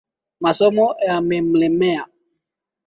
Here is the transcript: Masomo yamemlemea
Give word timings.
Masomo 0.43 0.85
yamemlemea 1.07 2.03